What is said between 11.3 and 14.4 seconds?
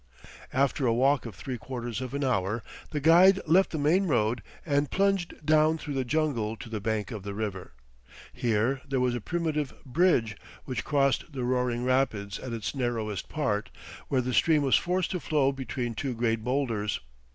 the roaring rapids at its narrowest part, where the